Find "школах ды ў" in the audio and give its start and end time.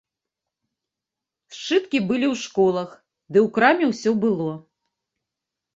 2.47-3.55